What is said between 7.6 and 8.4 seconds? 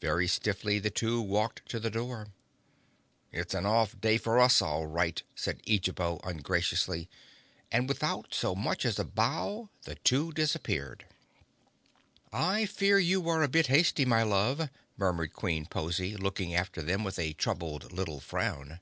and without